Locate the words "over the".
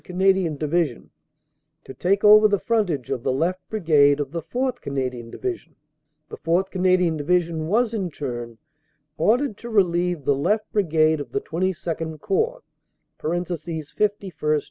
2.23-2.57